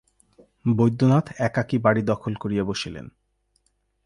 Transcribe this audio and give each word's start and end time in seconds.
বৈদ্যনাথ 0.77 1.25
একাকী 1.39 1.77
বাড়ি 1.77 2.01
দখল 2.01 2.33
করিয়া 2.35 2.63
বসিলেন। 2.63 3.05